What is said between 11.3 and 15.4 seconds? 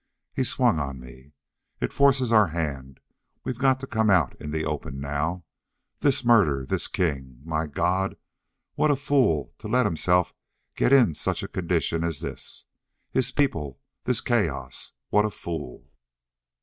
a condition as this! His people this chaos what a